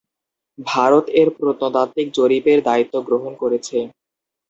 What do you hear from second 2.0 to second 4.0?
জরিপ এর দায়িত্ব গ্রহণ করেছে।